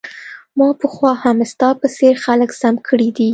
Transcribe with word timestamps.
ما 0.57 0.69
پخوا 0.81 1.11
هم 1.23 1.37
ستا 1.51 1.69
په 1.79 1.87
څیر 1.97 2.15
خلک 2.25 2.49
سم 2.61 2.75
کړي 2.87 3.09
دي 3.17 3.29